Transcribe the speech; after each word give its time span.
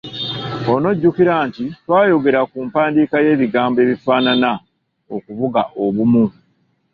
Onojjukira 0.73 1.33
nti 1.47 1.65
twayogera 1.83 2.41
ku 2.51 2.57
mpandiika 2.67 3.17
y'ebigambo 3.25 3.77
ebifaanana 3.85 4.51
okuvuga 5.15 5.61
obumu. 5.83 6.25